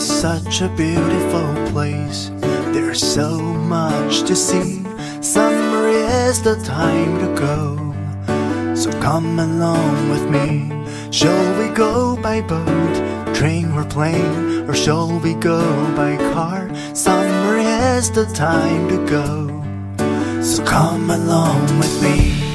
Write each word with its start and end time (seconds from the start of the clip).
is 0.00 0.20
such 0.20 0.62
a 0.62 0.68
beautiful 0.68 1.48
place. 1.72 2.30
There's 2.72 3.02
so 3.02 3.38
much 3.38 4.22
to 4.22 4.34
see. 4.34 4.82
Summer 5.20 5.88
is 5.88 6.42
the 6.42 6.56
time 6.64 7.18
to 7.18 7.28
go. 7.46 7.60
So 8.74 8.90
come 9.02 9.38
along 9.38 10.08
with 10.08 10.26
me. 10.30 10.72
Shall 11.10 11.46
we 11.58 11.68
go 11.74 12.16
by 12.16 12.40
boat, 12.40 12.94
train 13.34 13.72
or 13.72 13.84
plane? 13.84 14.66
Or 14.68 14.74
shall 14.74 15.18
we 15.20 15.34
go 15.34 15.60
by 15.94 16.16
car? 16.32 16.74
Summer 16.94 17.58
is 17.58 18.10
the 18.10 18.24
time 18.26 18.88
to 18.88 18.98
go. 19.06 19.30
So 20.42 20.64
come 20.64 21.10
along 21.10 21.60
with 21.78 21.94
me. 22.02 22.49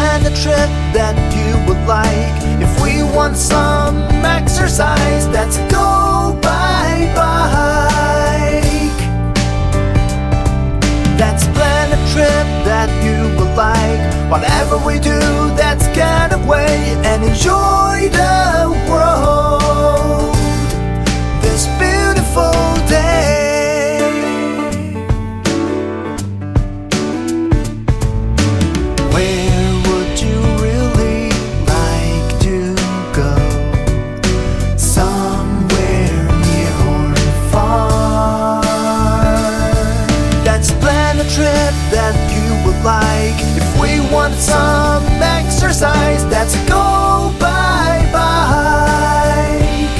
Plan 0.00 0.24
a 0.24 0.34
trip 0.42 0.70
that 0.96 1.16
you 1.36 1.50
would 1.66 1.82
like. 1.86 2.36
If 2.64 2.72
we 2.82 3.02
want 3.16 3.36
some 3.36 3.96
exercise, 4.24 5.28
let's 5.28 5.58
go 5.76 6.38
by 6.40 6.88
bike. 7.20 9.00
Let's 11.22 11.44
plan 11.56 11.86
a 11.98 12.00
trip 12.12 12.46
that 12.70 12.90
you 13.04 13.18
would 13.36 13.54
like. 13.66 14.02
Whatever 14.32 14.76
we 14.88 14.98
do, 15.12 15.20
let's 15.62 15.86
get 15.88 16.32
away 16.32 16.76
and 17.10 17.22
enjoy 17.30 18.08
the 18.20 18.59
that 41.90 42.14
you 42.30 42.46
would 42.64 42.80
like. 42.84 43.38
If 43.58 43.66
we 43.80 44.00
want 44.12 44.34
some 44.34 45.04
exercise, 45.20 46.24
that's 46.26 46.54
a 46.54 46.62
go 46.68 47.34
by 47.38 48.06
bike. 48.14 49.96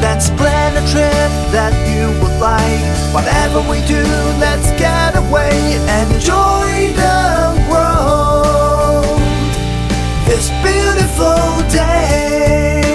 Let's 0.00 0.30
plan 0.30 0.72
a 0.76 0.84
trip 0.92 1.32
that 1.52 1.74
you 1.92 2.08
would 2.20 2.38
like. 2.40 2.84
Whatever 3.12 3.60
we 3.68 3.84
do, 3.86 4.02
let's 4.40 4.70
get 4.80 5.16
away 5.16 5.76
and 5.94 6.12
enjoy 6.12 6.92
the 7.02 7.20
world. 7.70 9.20
This 10.26 10.50
beautiful 10.64 11.68
day. 11.70 12.85